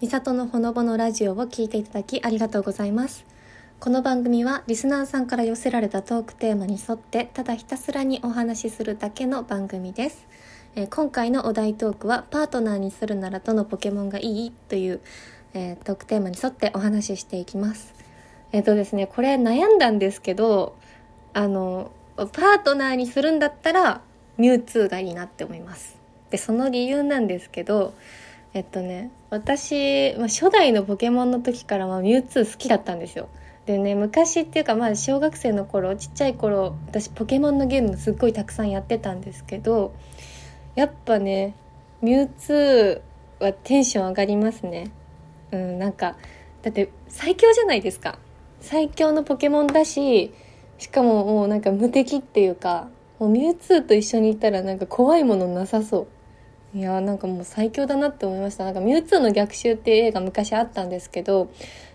[0.00, 3.26] みさとのほのぼのラジオを聞いていただきありがとうございます。
[3.80, 10.28] この番組はリスナーさんから寄せられたトークテーマに沿ってただひたすらにお話しするだけの番組です、
[10.76, 15.00] えー今回のお題トークはパートナーにするならどのポケモンがいいという、
[15.52, 17.92] えートークテーマに沿ってお話ししていきます。
[18.52, 20.76] えっ、とですねこれ悩んだんですけど
[21.34, 24.00] あのパートナーにするんだったら
[24.36, 25.96] ミュウツーがいいなって思います。
[26.30, 27.94] でその理由なんですけど
[28.58, 33.28] えっとね私、まあ、初代のポケモンの時からまあミュウツー好きだったんですよ。
[33.66, 39.94] でね昔っていうかまあ小学生の頃ちっちゃい頃私ポケモンのゲームすっごいたくさんやってたんですけど
[40.74, 41.54] やっぱね
[42.02, 44.90] ミュウツーはテンション上がりますね。
[45.52, 46.16] うんなんか
[46.62, 48.18] だって最強じゃないですか。
[48.60, 50.34] 最強のポケモンだし
[50.78, 52.88] しかももうなんか無敵っていうか
[53.20, 56.17] もうミュウツーと一緒にいたらなんか怖いものなさそう。
[56.74, 58.64] いやーなんかもう最強だなって思いました。
[58.64, 61.50] なんかミュウツーの逆襲っていう映画昔あったんですけど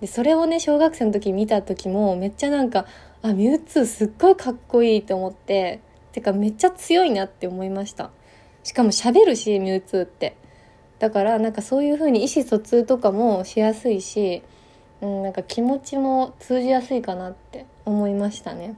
[0.00, 2.86] でそれをね小学生の時見た時もめっちゃなんか
[3.22, 5.80] あミュウツーすっごいかっこいいと思って
[6.12, 8.10] てかめっちゃ強いなって思いました。
[8.64, 10.36] しかも喋るしミュウツーって。
[10.98, 14.42] だからなんかそういう風に意思疎通とかもしやすいし、
[15.02, 18.74] うん、なんか気持ちも通じやすいかなって思いましたね。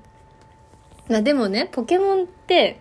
[1.09, 2.81] まあでもねポケモンって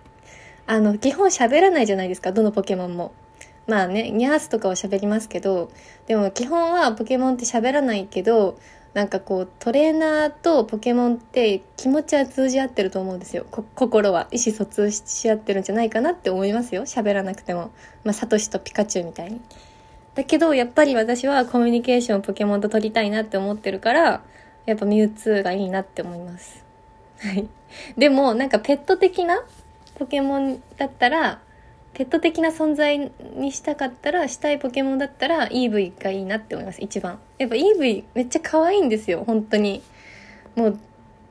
[0.68, 3.14] あの基本喋らないじゃないですかどのポケモンも。
[3.68, 5.72] まあねニャースとかは喋りますけど
[6.06, 8.58] でも基本はポケモンって喋らないけど
[8.94, 13.46] なんかこうトレーナーとポケモンって気持ちは通じ合ってると思うんですよ。
[13.52, 14.28] 心は。
[14.32, 16.82] 意思疎通し合ってるんじゃないかなって思いますよ。
[16.84, 17.70] 喋らなくても。
[18.04, 19.40] まあサトシとピカチュウみたいに。
[20.16, 24.24] だけどやっぱり私はコミュニケーションをポケモンと取りたいなって思ってるから
[24.66, 26.66] やっぱミュウツーがいいなって思います。
[27.20, 27.48] はい。
[28.00, 29.46] でもなんかペット的な
[29.98, 31.42] ポケモンだったら
[31.94, 37.18] ペット的な存在にしたかったらしたいポケモンだったら EV がいいなって思います一番。
[37.40, 39.82] やっぱ EV めっちゃ可愛いんですよ本当に。
[40.56, 40.78] もう、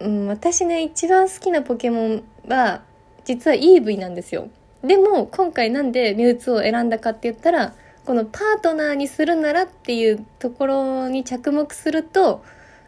[0.01, 2.83] うん、私ね一番好きなポケモンは
[3.25, 4.49] 実は EV なんですよ。
[4.83, 7.75] でも今回なんでミュウツーを選んだかって言ったら
[8.05, 12.45] このパートナーにするならっていうところに着目すると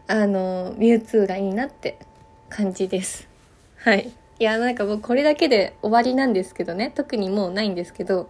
[0.07, 1.97] あのミュウツーがいいなって
[2.49, 3.29] 感じです。
[3.77, 4.11] はい。
[4.39, 8.29] いやなんかもうこれだけで終わりなんですけどね特にもうないんですけど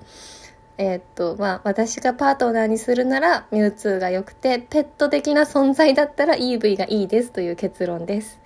[0.77, 8.39] えーっとまあ私がパートナーにするならミュウツーが良くてペット的な存在だったら EV がいいですという結論です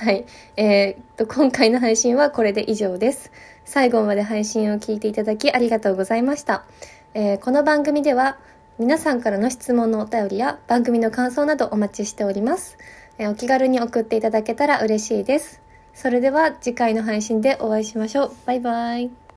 [0.00, 0.24] はい。
[0.56, 3.30] えーっと、今回の配信はこれで以上です。
[3.66, 6.64] 最後まで配信を聞いていただきありがとうございました。
[7.12, 8.38] えーこの番組では
[8.78, 12.78] 皆さんからの質問のお便りや番組の感想などお待ちしております。
[13.18, 15.60] えお気軽に送っていただけたら嬉しいです。
[16.00, 18.32] それでは次回の配信でお会いしましょう。
[18.46, 19.20] バイバイ。